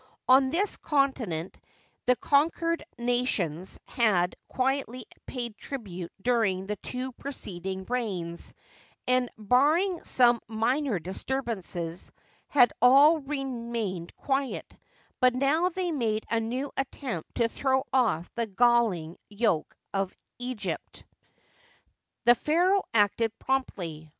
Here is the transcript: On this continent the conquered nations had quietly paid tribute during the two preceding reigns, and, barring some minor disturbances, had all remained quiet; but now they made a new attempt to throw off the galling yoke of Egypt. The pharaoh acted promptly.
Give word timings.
On 0.27 0.49
this 0.49 0.77
continent 0.77 1.59
the 2.07 2.15
conquered 2.15 2.83
nations 2.97 3.79
had 3.85 4.35
quietly 4.47 5.05
paid 5.27 5.55
tribute 5.59 6.11
during 6.19 6.65
the 6.65 6.77
two 6.77 7.11
preceding 7.11 7.85
reigns, 7.85 8.55
and, 9.05 9.29
barring 9.37 10.03
some 10.03 10.41
minor 10.47 10.97
disturbances, 10.97 12.11
had 12.47 12.73
all 12.81 13.19
remained 13.19 14.15
quiet; 14.15 14.75
but 15.19 15.35
now 15.35 15.69
they 15.69 15.91
made 15.91 16.25
a 16.31 16.39
new 16.39 16.71
attempt 16.77 17.35
to 17.35 17.47
throw 17.47 17.85
off 17.93 18.27
the 18.33 18.47
galling 18.47 19.17
yoke 19.29 19.77
of 19.93 20.15
Egypt. 20.39 21.03
The 22.25 22.33
pharaoh 22.33 22.85
acted 22.95 23.37
promptly. 23.37 24.09